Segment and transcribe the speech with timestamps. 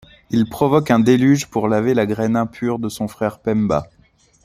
[0.31, 3.87] Il provoque un déluge pour laver la graine impure de son frère Pemba.